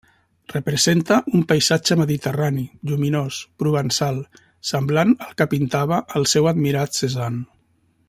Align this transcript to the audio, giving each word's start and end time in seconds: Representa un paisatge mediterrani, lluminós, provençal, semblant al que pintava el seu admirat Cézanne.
Representa 0.51 1.17
un 1.39 1.43
paisatge 1.51 1.97
mediterrani, 1.99 2.65
lluminós, 2.91 3.39
provençal, 3.65 4.19
semblant 4.73 5.17
al 5.27 5.39
que 5.43 5.51
pintava 5.55 6.05
el 6.21 6.31
seu 6.35 6.55
admirat 6.55 7.03
Cézanne. 7.03 7.49